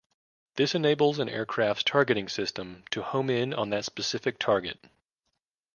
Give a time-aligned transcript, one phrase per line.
[0.55, 4.83] This enables an aircraft's targeting system to home in on that specific target.